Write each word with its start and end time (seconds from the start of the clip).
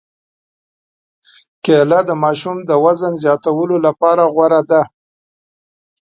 کېله 1.63 1.99
د 2.09 2.11
ماشوم 2.23 2.57
د 2.69 2.71
وزن 2.83 3.13
زیاتولو 3.23 3.75
لپاره 3.85 4.23
غوره 4.33 4.61
ده. 4.69 4.81